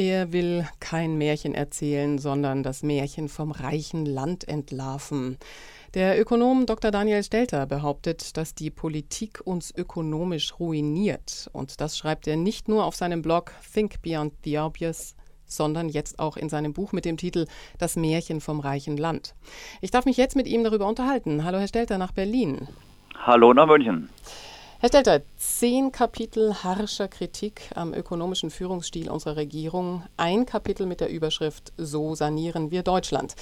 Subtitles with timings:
[0.00, 5.36] Er will kein Märchen erzählen, sondern das Märchen vom reichen Land entlarven.
[5.92, 6.90] Der Ökonom Dr.
[6.90, 11.50] Daniel Stelter behauptet, dass die Politik uns ökonomisch ruiniert.
[11.52, 16.18] Und das schreibt er nicht nur auf seinem Blog Think Beyond the Obvious, sondern jetzt
[16.18, 17.44] auch in seinem Buch mit dem Titel
[17.76, 19.34] Das Märchen vom reichen Land.
[19.82, 21.44] Ich darf mich jetzt mit ihm darüber unterhalten.
[21.44, 22.68] Hallo, Herr Stelter, nach Berlin.
[23.18, 24.08] Hallo nach München.
[24.82, 31.10] Herr Stelter, zehn Kapitel harscher Kritik am ökonomischen Führungsstil unserer Regierung, ein Kapitel mit der
[31.10, 33.34] Überschrift So sanieren wir Deutschland.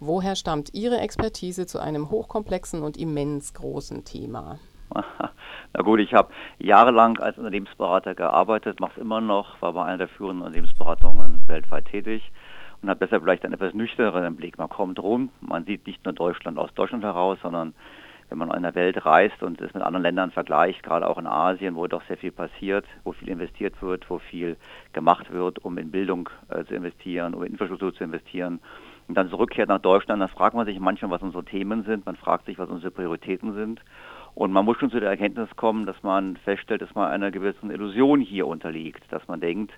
[0.00, 4.58] Woher stammt Ihre Expertise zu einem hochkomplexen und immens großen Thema?
[4.92, 9.98] Na gut, ich habe jahrelang als Unternehmensberater gearbeitet, mache es immer noch, war bei einer
[9.98, 12.32] der führenden Unternehmensberatungen weltweit tätig
[12.82, 14.58] und habe deshalb vielleicht einen etwas nüchterneren Blick.
[14.58, 17.74] Man kommt rum, man sieht nicht nur Deutschland aus Deutschland heraus, sondern
[18.30, 21.26] wenn man in der Welt reist und es mit anderen Ländern vergleicht, gerade auch in
[21.26, 24.56] Asien, wo doch sehr viel passiert, wo viel investiert wird, wo viel
[24.92, 28.60] gemacht wird, um in Bildung äh, zu investieren, um in Infrastruktur zu investieren,
[29.08, 32.14] und dann zurückkehrt nach Deutschland, dann fragt man sich manchmal, was unsere Themen sind, man
[32.14, 33.80] fragt sich, was unsere Prioritäten sind.
[34.36, 37.72] Und man muss schon zu der Erkenntnis kommen, dass man feststellt, dass man einer gewissen
[37.72, 39.72] Illusion hier unterliegt, dass man denkt,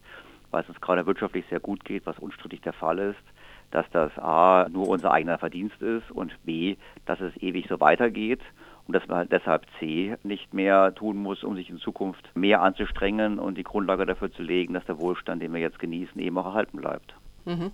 [0.51, 3.25] weil es uns gerade wirtschaftlich sehr gut geht, was unstrittig der Fall ist,
[3.73, 8.41] dass das A nur unser eigener Verdienst ist und B, dass es ewig so weitergeht
[8.87, 13.39] und dass man deshalb C nicht mehr tun muss, um sich in Zukunft mehr anzustrengen
[13.39, 16.47] und die Grundlage dafür zu legen, dass der Wohlstand, den wir jetzt genießen, eben auch
[16.47, 17.15] erhalten bleibt.
[17.45, 17.73] Mhm.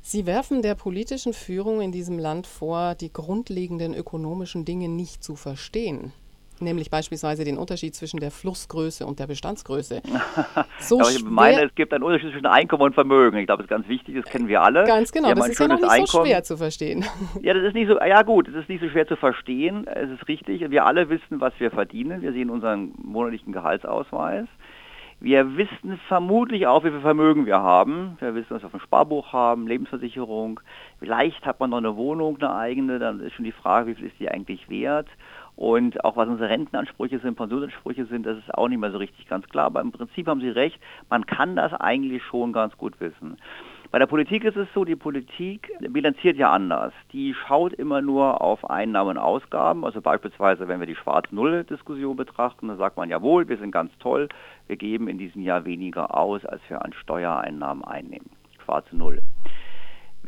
[0.00, 5.36] Sie werfen der politischen Führung in diesem Land vor, die grundlegenden ökonomischen Dinge nicht zu
[5.36, 6.12] verstehen
[6.60, 10.02] nämlich beispielsweise den Unterschied zwischen der Flussgröße und der Bestandsgröße.
[10.80, 13.38] So Aber ich meine, es gibt einen Unterschied zwischen Einkommen und Vermögen.
[13.38, 14.84] Ich glaube, das ist ganz wichtig, das kennen wir alle.
[14.84, 16.06] Ganz genau, das ist ja noch nicht Einkommen.
[16.06, 17.04] so schwer zu verstehen.
[17.42, 20.10] Ja, das ist nicht so, ja gut, es ist nicht so schwer zu verstehen, es
[20.10, 20.70] ist richtig.
[20.70, 22.22] Wir alle wissen, was wir verdienen.
[22.22, 24.46] Wir sehen unseren monatlichen Gehaltsausweis.
[25.20, 28.16] Wir wissen vermutlich auch, wie viel Vermögen wir haben.
[28.20, 30.60] Wir wissen, was wir auf dem Sparbuch haben, Lebensversicherung.
[31.00, 34.06] Vielleicht hat man noch eine Wohnung, eine eigene, dann ist schon die Frage, wie viel
[34.06, 35.08] ist die eigentlich wert.
[35.58, 39.26] Und auch was unsere Rentenansprüche sind, Pensionsansprüche sind, das ist auch nicht mehr so richtig
[39.26, 39.66] ganz klar.
[39.66, 40.78] Aber im Prinzip haben Sie recht,
[41.10, 43.38] man kann das eigentlich schon ganz gut wissen.
[43.90, 46.92] Bei der Politik ist es so, die Politik bilanziert ja anders.
[47.12, 49.84] Die schaut immer nur auf Einnahmen und Ausgaben.
[49.84, 54.28] Also beispielsweise, wenn wir die Schwarz-Null-Diskussion betrachten, dann sagt man, jawohl, wir sind ganz toll,
[54.68, 58.30] wir geben in diesem Jahr weniger aus, als wir an Steuereinnahmen einnehmen.
[58.64, 59.22] Schwarze Null.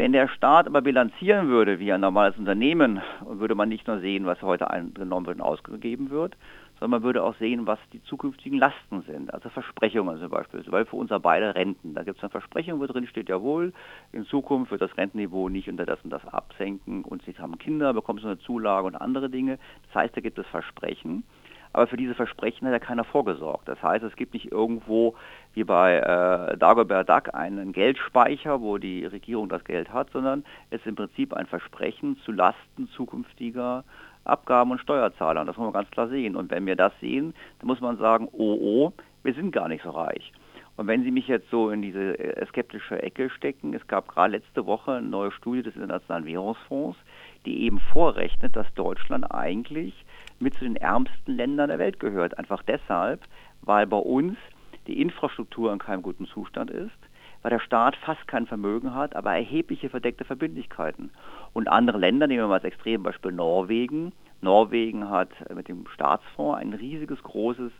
[0.00, 4.24] Wenn der Staat aber bilanzieren würde wie ein normales Unternehmen, würde man nicht nur sehen,
[4.24, 6.38] was heute eingenommen wird und ausgegeben wird,
[6.78, 10.86] sondern man würde auch sehen, was die zukünftigen Lasten sind, also Versprechungen zum Beispiel, weil
[10.86, 13.74] für uns beide Renten, da gibt es eine Versprechung, wo drin steht, jawohl,
[14.12, 17.92] in Zukunft wird das Rentenniveau nicht unter das und das absenken und Sie haben Kinder,
[17.92, 19.58] bekommen Sie eine Zulage und andere Dinge.
[19.88, 21.24] Das heißt, da gibt es Versprechen.
[21.72, 23.68] Aber für diese Versprechen hat ja keiner vorgesorgt.
[23.68, 25.14] Das heißt, es gibt nicht irgendwo
[25.54, 30.80] wie bei äh, Dagobert Duck einen Geldspeicher, wo die Regierung das Geld hat, sondern es
[30.80, 33.84] ist im Prinzip ein Versprechen zu Lasten zukünftiger
[34.24, 35.44] Abgaben und Steuerzahler.
[35.44, 36.36] Das muss man ganz klar sehen.
[36.36, 38.92] Und wenn wir das sehen, dann muss man sagen, oh, oh,
[39.22, 40.32] wir sind gar nicht so reich.
[40.80, 44.38] Und wenn Sie mich jetzt so in diese äh, skeptische Ecke stecken, es gab gerade
[44.38, 46.96] letzte Woche eine neue Studie des Internationalen Währungsfonds,
[47.44, 50.06] die eben vorrechnet, dass Deutschland eigentlich
[50.38, 52.38] mit zu den ärmsten Ländern der Welt gehört.
[52.38, 53.20] Einfach deshalb,
[53.60, 54.38] weil bei uns
[54.86, 56.96] die Infrastruktur in keinem guten Zustand ist,
[57.42, 61.10] weil der Staat fast kein Vermögen hat, aber erhebliche verdeckte Verbindlichkeiten.
[61.52, 64.12] Und andere Länder, nehmen wir mal als Extrembeispiel Norwegen.
[64.40, 67.70] Norwegen hat mit dem Staatsfonds ein riesiges, großes,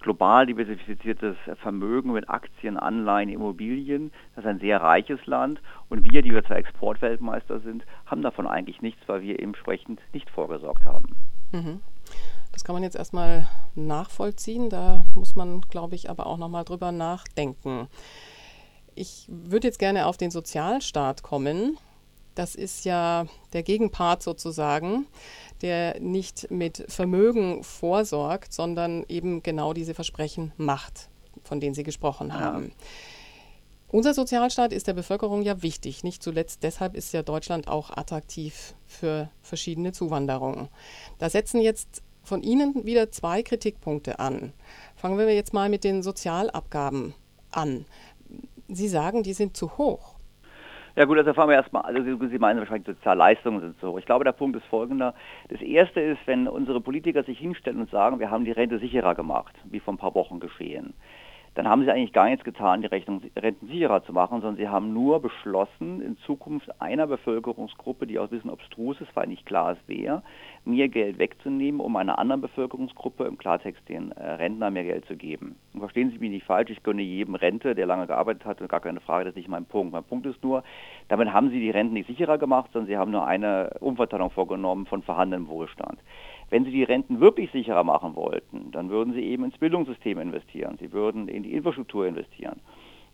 [0.00, 4.12] global diversifiziertes Vermögen mit Aktien, Anleihen, Immobilien.
[4.34, 5.60] Das ist ein sehr reiches Land.
[5.88, 10.28] Und wir, die wir zwar Exportweltmeister sind, haben davon eigentlich nichts, weil wir entsprechend nicht
[10.30, 11.16] vorgesorgt haben.
[11.52, 11.80] Mhm.
[12.52, 14.70] Das kann man jetzt erstmal nachvollziehen.
[14.70, 17.88] Da muss man, glaube ich, aber auch nochmal drüber nachdenken.
[18.94, 21.78] Ich würde jetzt gerne auf den Sozialstaat kommen.
[22.34, 25.06] Das ist ja der Gegenpart sozusagen,
[25.62, 31.08] der nicht mit Vermögen vorsorgt, sondern eben genau diese Versprechen macht,
[31.44, 32.68] von denen Sie gesprochen haben.
[32.68, 32.74] Ja.
[33.92, 36.04] Unser Sozialstaat ist der Bevölkerung ja wichtig.
[36.04, 40.68] Nicht zuletzt deshalb ist ja Deutschland auch attraktiv für verschiedene Zuwanderungen.
[41.18, 44.52] Da setzen jetzt von Ihnen wieder zwei Kritikpunkte an.
[44.94, 47.14] Fangen wir jetzt mal mit den Sozialabgaben
[47.50, 47.84] an.
[48.68, 50.09] Sie sagen, die sind zu hoch.
[50.96, 53.98] Ja gut, also fangen wir erstmal, also Sie meinen wahrscheinlich Sozialleistungen sind hoch.
[53.98, 55.14] Ich glaube, der Punkt ist folgender.
[55.48, 59.14] Das erste ist, wenn unsere Politiker sich hinstellen und sagen, wir haben die Rente sicherer
[59.14, 60.94] gemacht, wie vor ein paar Wochen geschehen
[61.60, 64.70] dann haben sie eigentlich gar nichts getan, die Rechnung, Renten sicherer zu machen, sondern sie
[64.70, 69.44] haben nur beschlossen, in Zukunft einer Bevölkerungsgruppe, die auch ein bisschen obstrus ist, weil nicht
[69.44, 70.22] klar ist, wer,
[70.64, 75.16] mehr Geld wegzunehmen, um einer anderen Bevölkerungsgruppe, im Klartext den äh, Rentner, mehr Geld zu
[75.16, 75.56] geben.
[75.74, 78.80] Und verstehen Sie mich nicht falsch, ich gönne jedem Rente, der lange gearbeitet hat, gar
[78.80, 79.92] keine Frage, das ist nicht mein Punkt.
[79.92, 80.64] Mein Punkt ist nur,
[81.08, 84.86] damit haben Sie die Renten nicht sicherer gemacht, sondern Sie haben nur eine Umverteilung vorgenommen
[84.86, 85.98] von vorhandenem Wohlstand.
[86.50, 90.76] Wenn Sie die Renten wirklich sicherer machen wollten, dann würden Sie eben ins Bildungssystem investieren.
[90.80, 92.60] Sie würden in die Infrastruktur investieren.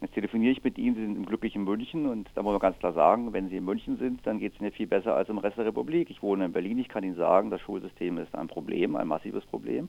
[0.01, 2.79] Jetzt telefoniere ich mit Ihnen, Sie sind im glücklichen München und da muss man ganz
[2.79, 5.39] klar sagen, wenn Sie in München sind, dann geht es Ihnen viel besser als im
[5.39, 6.11] Rest der Republik.
[6.11, 9.45] Ich wohne in Berlin, ich kann Ihnen sagen, das Schulsystem ist ein Problem, ein massives
[9.47, 9.89] Problem.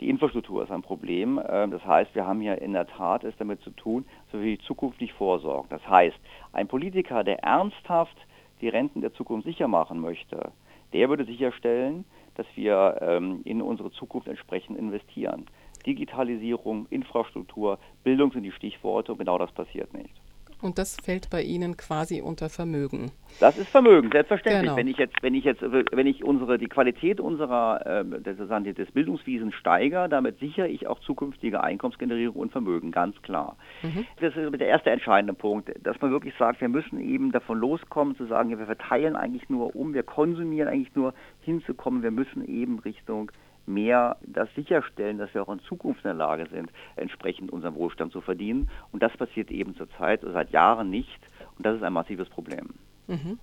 [0.00, 1.38] Die Infrastruktur ist ein Problem.
[1.48, 5.00] Ähm, das heißt, wir haben hier in der Tat es damit zu tun, die Zukunft
[5.00, 5.70] nicht vorsorgt.
[5.70, 6.18] Das heißt,
[6.52, 8.16] ein Politiker, der ernsthaft
[8.62, 10.52] die Renten der Zukunft sicher machen möchte,
[10.92, 12.04] der würde sicherstellen,
[12.34, 15.46] dass wir ähm, in unsere Zukunft entsprechend investieren.
[15.86, 20.21] Digitalisierung, Infrastruktur, Bildung sind die Stichworte und genau das passiert nicht.
[20.62, 23.10] Und das fällt bei Ihnen quasi unter Vermögen.
[23.40, 24.62] Das ist Vermögen, selbstverständlich.
[24.62, 24.76] Genau.
[24.76, 29.54] Wenn ich jetzt, wenn ich jetzt, wenn ich unsere, die Qualität unserer, äh, des Bildungswesens
[29.54, 33.56] steigere, damit sichere ich auch zukünftige Einkommensgenerierung und Vermögen, ganz klar.
[33.82, 34.06] Mhm.
[34.20, 38.16] Das ist der erste entscheidende Punkt, dass man wirklich sagt, wir müssen eben davon loskommen,
[38.16, 42.78] zu sagen, wir verteilen eigentlich nur um, wir konsumieren eigentlich nur hinzukommen, wir müssen eben
[42.78, 43.32] Richtung
[43.66, 48.12] mehr das sicherstellen, dass wir auch in Zukunft in der Lage sind, entsprechend unseren Wohlstand
[48.12, 48.70] zu verdienen.
[48.90, 51.20] Und das passiert eben zurzeit seit Jahren nicht.
[51.56, 52.70] Und das ist ein massives Problem.
[53.06, 53.38] Mhm.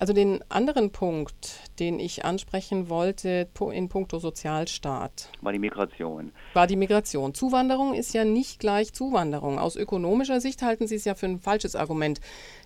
[0.00, 5.28] Also den anderen Punkt, den ich ansprechen wollte in puncto Sozialstaat.
[5.42, 6.30] War die Migration.
[6.54, 7.34] War die Migration.
[7.34, 9.58] Zuwanderung ist ja nicht gleich Zuwanderung.
[9.58, 12.20] Aus ökonomischer Sicht halten Sie es ja für ein falsches Argument,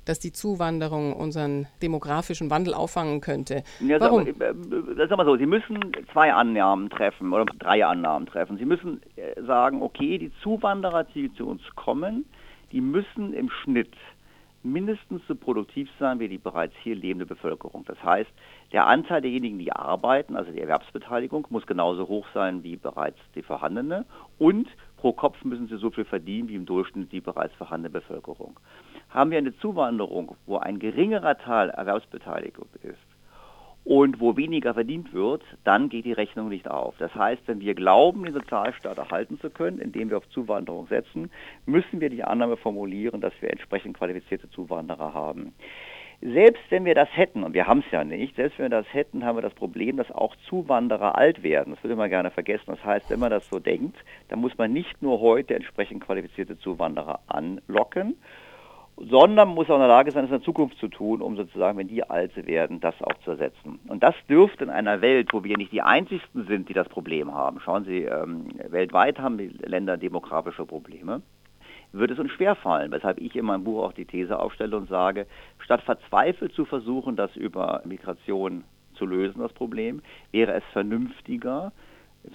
[0.04, 3.64] dass die Zuwanderung unseren demografischen Wandel auffangen könnte.
[3.80, 4.26] Ja, Warum?
[4.26, 5.80] Sag, äh, sag mal so, Sie müssen
[6.12, 8.58] zwei Annahmen treffen oder drei Annahmen treffen.
[8.58, 12.26] Sie müssen äh, sagen, okay, die Zuwanderer, die zu uns kommen,
[12.72, 13.94] die müssen im Schnitt
[14.62, 17.84] mindestens so produktiv sein wie die bereits hier lebende Bevölkerung.
[17.86, 18.30] Das heißt,
[18.72, 23.42] der Anteil derjenigen, die arbeiten, also die Erwerbsbeteiligung, muss genauso hoch sein wie bereits die
[23.42, 24.04] vorhandene
[24.38, 28.58] und pro Kopf müssen sie so viel verdienen wie im Durchschnitt die bereits vorhandene Bevölkerung.
[29.10, 33.11] Haben wir eine Zuwanderung, wo ein geringerer Teil Erwerbsbeteiligung ist,
[33.84, 36.94] und wo weniger verdient wird, dann geht die Rechnung nicht auf.
[36.98, 41.30] Das heißt, wenn wir glauben, den Sozialstaat erhalten zu können, indem wir auf Zuwanderung setzen,
[41.66, 45.52] müssen wir die Annahme formulieren, dass wir entsprechend qualifizierte Zuwanderer haben.
[46.20, 48.94] Selbst wenn wir das hätten, und wir haben es ja nicht, selbst wenn wir das
[48.94, 51.74] hätten, haben wir das Problem, dass auch Zuwanderer alt werden.
[51.74, 52.66] Das würde man gerne vergessen.
[52.66, 53.96] Das heißt, wenn man das so denkt,
[54.28, 58.14] dann muss man nicht nur heute entsprechend qualifizierte Zuwanderer anlocken,
[58.96, 61.78] sondern muss auch in der Lage sein, es in der Zukunft zu tun, um sozusagen,
[61.78, 63.80] wenn die alte werden, das auch zu ersetzen.
[63.88, 67.34] Und das dürfte in einer Welt, wo wir nicht die einzigsten sind, die das Problem
[67.34, 67.60] haben.
[67.60, 71.22] Schauen Sie, ähm, weltweit haben die Länder demografische Probleme
[71.92, 75.26] wird es uns schwerfallen, weshalb ich in meinem Buch auch die These aufstelle und sage,
[75.58, 81.72] statt verzweifelt zu versuchen, das über Migration zu lösen, das Problem, wäre es vernünftiger,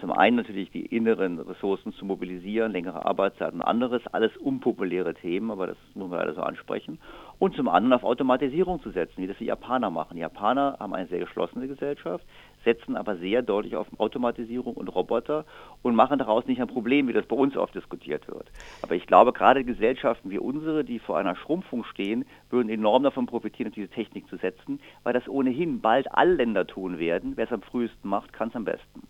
[0.02, 5.50] zum einen natürlich die inneren Ressourcen zu mobilisieren, längere Arbeitszeit und anderes, alles unpopuläre Themen,
[5.50, 7.00] aber das muss man leider so ansprechen.
[7.40, 10.16] Und zum anderen auf Automatisierung zu setzen, wie das die Japaner machen.
[10.16, 12.26] Die Japaner haben eine sehr geschlossene Gesellschaft,
[12.66, 15.46] setzen aber sehr deutlich auf Automatisierung und Roboter
[15.84, 18.52] und machen daraus nicht ein Problem, wie das bei uns oft diskutiert wird.
[18.82, 23.26] Aber ich glaube, gerade Gesellschaften wie unsere, die vor einer Schrumpfung stehen, würden enorm davon
[23.26, 27.34] profitieren, diese Technik zu setzen, weil das ohnehin bald alle Länder tun werden.
[27.38, 29.04] Wer es am frühesten macht, kann es am besten.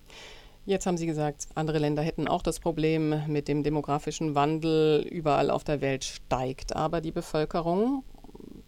[0.68, 5.02] Jetzt haben Sie gesagt, andere Länder hätten auch das Problem mit dem demografischen Wandel.
[5.02, 8.04] Überall auf der Welt steigt aber die Bevölkerung.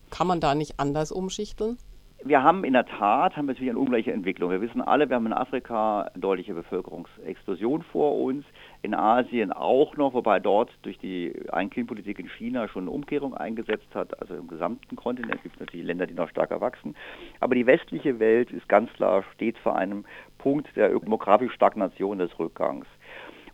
[0.10, 1.78] Kann man da nicht anders umschichteln?
[2.26, 4.52] Wir haben in der Tat haben wir natürlich eine ungleiche Entwicklung.
[4.52, 8.46] Wir wissen alle, wir haben in Afrika eine deutliche Bevölkerungsexplosion vor uns,
[8.82, 13.88] in Asien auch noch, wobei dort durch die Ein-Kind-Politik in China schon eine Umkehrung eingesetzt
[13.96, 14.20] hat.
[14.22, 16.94] Also im gesamten Kontinent gibt es natürlich Länder, die noch stärker wachsen.
[17.40, 20.04] Aber die westliche Welt ist ganz klar, steht vor einem
[20.40, 22.86] Punkt der demografischen Stagnation des Rückgangs.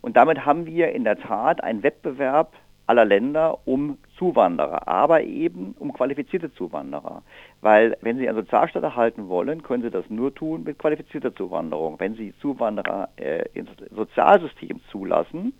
[0.00, 2.52] Und damit haben wir in der Tat einen Wettbewerb
[2.88, 7.22] aller Länder um Zuwanderer, aber eben um qualifizierte Zuwanderer.
[7.60, 12.00] Weil wenn Sie einen Sozialstaat erhalten wollen, können Sie das nur tun mit qualifizierter Zuwanderung.
[12.00, 15.52] Wenn Sie Zuwanderer äh, ins Sozialsystem zulassen,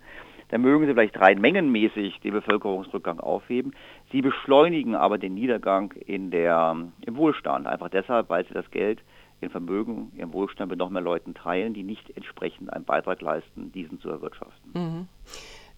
[0.49, 3.75] dann mögen Sie vielleicht rein mengenmäßig den Bevölkerungsrückgang aufheben.
[4.13, 7.67] Sie beschleunigen aber den Niedergang in der, im Wohlstand.
[7.67, 9.03] Einfach deshalb, weil Sie das Geld
[9.43, 13.71] Ihr Vermögen, Ihren Wohlstand mit noch mehr Leuten teilen, die nicht entsprechend einen Beitrag leisten,
[13.73, 14.71] diesen zu erwirtschaften.
[14.73, 15.09] Mhm.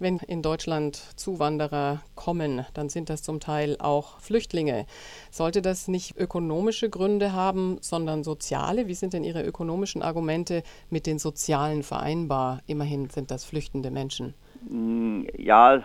[0.00, 4.86] Wenn in Deutschland Zuwanderer kommen, dann sind das zum Teil auch Flüchtlinge.
[5.32, 8.86] Sollte das nicht ökonomische Gründe haben, sondern soziale?
[8.86, 12.60] Wie sind denn Ihre ökonomischen Argumente mit den sozialen vereinbar?
[12.68, 14.34] Immerhin sind das flüchtende Menschen.
[14.68, 15.82] Hm, ja, es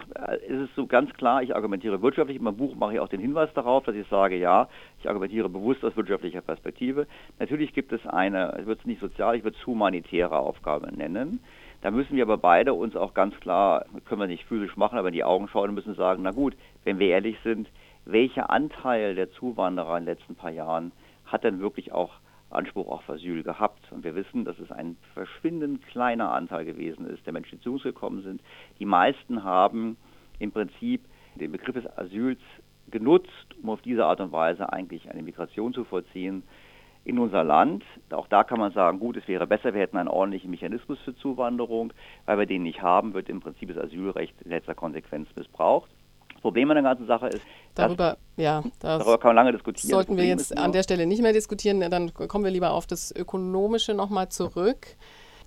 [0.48, 2.38] ist so ganz klar, ich argumentiere wirtschaftlich.
[2.38, 4.68] In meinem Buch mache ich auch den Hinweis darauf, dass ich sage, ja,
[5.00, 7.08] ich argumentiere bewusst aus wirtschaftlicher Perspektive.
[7.40, 11.40] Natürlich gibt es eine, ich würde es nicht sozial, ich würde es humanitäre Aufgabe nennen.
[11.84, 15.10] Da müssen wir aber beide uns auch ganz klar, können wir nicht physisch machen, aber
[15.10, 17.68] in die Augen schauen und müssen sagen, na gut, wenn wir ehrlich sind,
[18.06, 20.94] welcher Anteil der Zuwanderer in den letzten paar Jahren
[21.26, 22.14] hat denn wirklich auch
[22.50, 23.92] Anspruch auf Asyl gehabt.
[23.92, 27.74] Und wir wissen, dass es ein verschwindend kleiner Anteil gewesen ist, der Menschen, die zu
[27.74, 28.42] uns gekommen sind.
[28.80, 29.98] Die meisten haben
[30.40, 31.02] im Prinzip
[31.36, 32.40] den Begriff des Asyls
[32.92, 33.28] genutzt,
[33.62, 36.44] um auf diese Art und Weise eigentlich eine Migration zu vollziehen
[37.06, 37.84] in unser Land.
[38.12, 41.16] Auch da kann man sagen, gut, es wäre besser, wir hätten einen ordentlichen Mechanismus für
[41.16, 41.94] Zuwanderung.
[42.26, 45.90] Weil wir den nicht haben, wird im Prinzip das Asylrecht in letzter Konsequenz missbraucht.
[46.42, 47.42] Problem an der ganzen Sache ist,
[47.74, 49.92] darüber, ja, darüber kann man lange diskutieren.
[49.92, 53.16] Sollten wir jetzt an der Stelle nicht mehr diskutieren, dann kommen wir lieber auf das
[53.16, 54.98] Ökonomische nochmal zurück.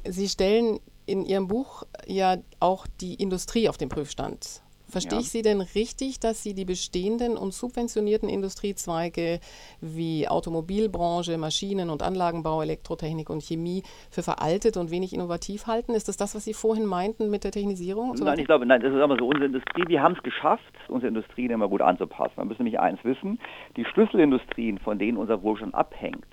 [0.05, 4.63] Sie stellen in Ihrem Buch ja auch die Industrie auf den Prüfstand.
[4.89, 5.23] Verstehe ja.
[5.23, 9.41] ich Sie denn richtig, dass Sie die bestehenden und subventionierten Industriezweige
[9.81, 15.93] wie Automobilbranche, Maschinen- und Anlagenbau, Elektrotechnik und Chemie für veraltet und wenig innovativ halten?
[15.93, 18.17] Ist das das, was Sie vorhin meinten mit der Technisierung?
[18.17, 19.27] So nein, ich glaube, nein, das ist aber so.
[19.27, 22.35] Unsere Industrie, wir haben es geschafft, unsere Industrie immer gut anzupassen.
[22.37, 23.41] Man müssen nämlich eins wissen,
[23.77, 26.27] die Schlüsselindustrien, von denen unser Wohlstand abhängt,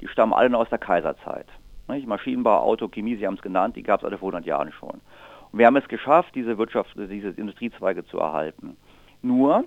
[0.00, 1.46] die stammen alle noch aus der Kaiserzeit.
[1.86, 5.00] Maschinenbau, Auto, Chemie, Sie haben es genannt, die gab es alle vor 100 Jahren schon.
[5.52, 8.76] Wir haben es geschafft, diese Wirtschaft, diese Industriezweige zu erhalten.
[9.20, 9.64] Nur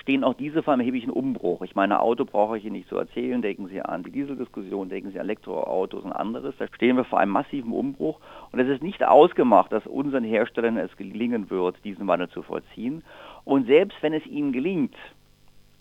[0.00, 1.62] stehen auch diese vor einem erheblichen Umbruch.
[1.62, 3.42] Ich meine, Auto brauche ich Ihnen nicht zu erzählen.
[3.42, 6.54] Denken Sie an die Dieseldiskussion, denken Sie an Elektroautos und anderes.
[6.58, 8.20] Da stehen wir vor einem massiven Umbruch.
[8.52, 13.02] Und es ist nicht ausgemacht, dass unseren Herstellern es gelingen wird, diesen Wandel zu vollziehen.
[13.44, 14.94] Und selbst wenn es ihnen gelingt,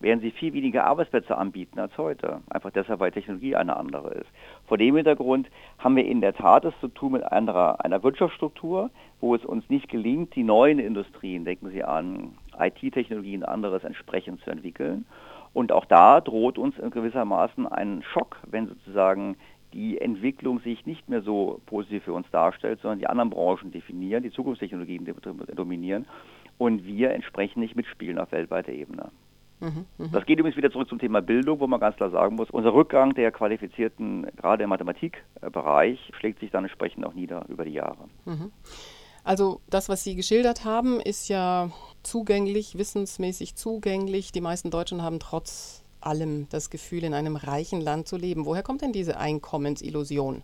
[0.02, 2.42] werden sie viel weniger Arbeitsplätze anbieten als heute.
[2.50, 4.30] Einfach deshalb, weil Technologie eine andere ist.
[4.68, 8.90] Vor dem Hintergrund haben wir in der Tat es zu tun mit einer, einer Wirtschaftsstruktur,
[9.20, 14.42] wo es uns nicht gelingt, die neuen Industrien, denken Sie an IT-Technologien und anderes, entsprechend
[14.42, 15.06] zu entwickeln.
[15.54, 19.36] Und auch da droht uns in gewissermaßen ein Schock, wenn sozusagen
[19.74, 24.24] die Entwicklung sich nicht mehr so positiv für uns darstellt, sondern die anderen Branchen definieren,
[24.24, 25.08] die Zukunftstechnologien
[25.56, 26.06] dominieren
[26.58, 29.12] und wir entsprechend nicht mitspielen auf weltweiter Ebene.
[29.62, 32.50] Mhm, das geht übrigens wieder zurück zum Thema Bildung, wo man ganz klar sagen muss,
[32.50, 37.74] unser Rückgang der Qualifizierten, gerade im Mathematikbereich, schlägt sich dann entsprechend auch nieder über die
[37.74, 38.10] Jahre.
[38.26, 38.52] Mhm.
[39.24, 41.70] Also das, was Sie geschildert haben, ist ja
[42.02, 44.32] zugänglich, wissensmäßig zugänglich.
[44.32, 48.46] Die meisten Deutschen haben trotz allem das Gefühl, in einem reichen Land zu leben.
[48.46, 50.42] Woher kommt denn diese Einkommensillusion?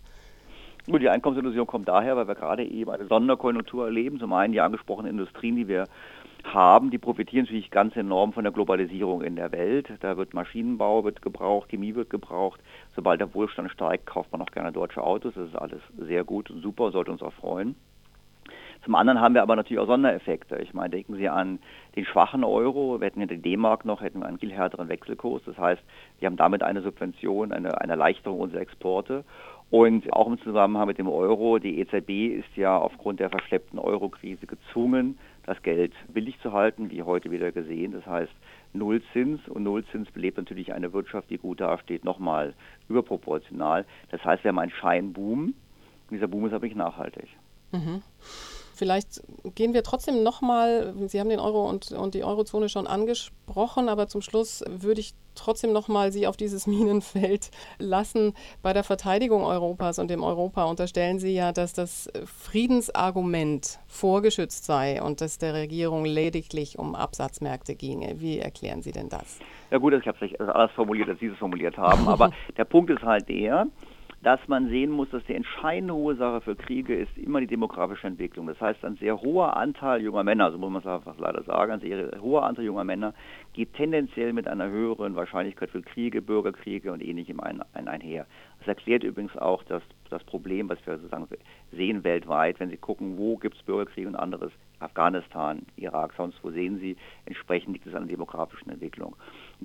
[0.85, 4.19] Nur die Einkommensillusion kommt daher, weil wir gerade eben eine Sonderkonjunktur erleben.
[4.19, 5.87] Zum einen die angesprochenen Industrien, die wir
[6.53, 9.87] haben, die profitieren natürlich ganz enorm von der Globalisierung in der Welt.
[10.01, 12.59] Da wird Maschinenbau wird gebraucht, Chemie wird gebraucht.
[12.95, 15.33] Sobald der Wohlstand steigt, kauft man auch gerne deutsche Autos.
[15.35, 17.75] Das ist alles sehr gut und super, sollte uns auch freuen.
[18.83, 20.57] Zum anderen haben wir aber natürlich auch Sondereffekte.
[20.57, 21.59] Ich meine, denken Sie an
[21.95, 22.99] den schwachen Euro.
[23.01, 25.41] Wir hätten ja den D-Mark noch, hätten wir einen viel härteren Wechselkurs.
[25.45, 25.81] Das heißt,
[26.19, 29.25] wir haben damit eine Subvention, eine, eine Erleichterung unserer Exporte.
[29.69, 34.47] Und auch im Zusammenhang mit dem Euro, die EZB ist ja aufgrund der verschleppten Euro-Krise
[34.47, 37.91] gezwungen, das Geld billig zu halten, wie heute wieder gesehen.
[37.91, 38.31] Das heißt,
[38.73, 42.53] Nullzins und Nullzins belebt natürlich eine Wirtschaft, die gut dasteht, nochmal
[42.87, 43.85] überproportional.
[44.11, 45.53] Das heißt, wir haben einen Scheinboom.
[46.11, 47.27] Dieser Boom ist aber nicht nachhaltig.
[47.73, 48.01] Mhm.
[48.73, 49.21] Vielleicht
[49.55, 54.07] gehen wir trotzdem nochmal, Sie haben den Euro und, und die Eurozone schon angesprochen, aber
[54.07, 58.33] zum Schluss würde ich trotzdem nochmal Sie auf dieses Minenfeld lassen.
[58.61, 65.01] Bei der Verteidigung Europas und dem Europa unterstellen Sie ja, dass das Friedensargument vorgeschützt sei
[65.01, 68.19] und dass der Regierung lediglich um Absatzmärkte ginge.
[68.19, 69.39] Wie erklären Sie denn das?
[69.71, 72.89] Ja gut, ich habe es alles formuliert, als Sie es formuliert haben, aber der Punkt
[72.89, 73.67] ist halt der,
[74.27, 78.47] dass man sehen muss, dass die entscheidende Ursache für Kriege ist immer die demografische Entwicklung.
[78.47, 81.71] Das heißt, ein sehr hoher Anteil junger Männer, so muss man es einfach leider sagen,
[81.71, 83.13] ein sehr hoher Anteil junger Männer
[83.53, 88.25] geht tendenziell mit einer höheren Wahrscheinlichkeit für Kriege, Bürgerkriege und ähnlichem ein, ein, einher.
[88.59, 91.29] Das erklärt übrigens auch das, das Problem, was wir sozusagen
[91.71, 96.51] sehen weltweit, wenn Sie gucken, wo gibt es Bürgerkriege und anderes, Afghanistan, Irak, sonst wo
[96.51, 99.15] sehen Sie, entsprechend liegt es an der demografischen Entwicklung.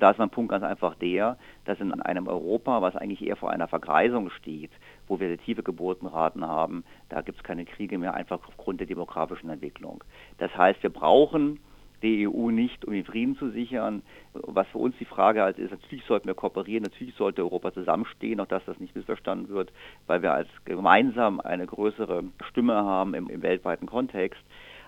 [0.02, 3.50] Da ist mein Punkt ganz einfach der, dass in einem Europa, was eigentlich eher vor
[3.50, 4.73] einer Vergreisung steht,
[5.06, 9.49] wo wir tiefe Geburtenraten haben, da gibt es keine Kriege mehr, einfach aufgrund der demografischen
[9.49, 10.02] Entwicklung.
[10.38, 11.61] Das heißt, wir brauchen
[12.02, 14.02] die EU nicht, um den Frieden zu sichern.
[14.32, 18.40] Was für uns die Frage halt ist, natürlich sollten wir kooperieren, natürlich sollte Europa zusammenstehen,
[18.40, 19.73] auch dass das nicht missverstanden wird,
[20.09, 24.42] weil wir als gemeinsam eine größere Stimme haben im, im weltweiten Kontext.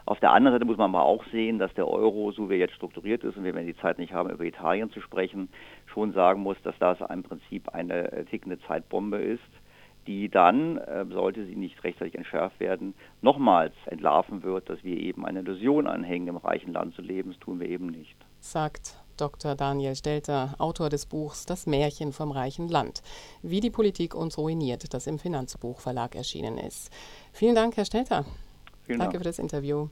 [0.06, 2.60] Auf der anderen Seite muss man aber auch sehen, dass der Euro, so wie er
[2.60, 5.48] jetzt strukturiert ist, und wir werden die Zeit nicht haben, über Italien zu sprechen,
[5.86, 9.40] schon sagen muss, dass das im Prinzip eine äh, tickende Zeitbombe ist
[10.06, 15.24] die dann, äh, sollte sie nicht rechtzeitig entschärft werden, nochmals entlarven wird, dass wir eben
[15.24, 17.30] eine Illusion anhängen, im reichen Land zu leben.
[17.32, 18.16] Das tun wir eben nicht.
[18.40, 19.54] Sagt Dr.
[19.54, 23.02] Daniel Stelter, Autor des Buchs Das Märchen vom reichen Land,
[23.42, 26.90] wie die Politik uns ruiniert, das im Finanzbuchverlag erschienen ist.
[27.32, 28.24] Vielen Dank, Herr Stelter.
[28.84, 29.24] Vielen Danke Dank.
[29.24, 29.88] für das Interview.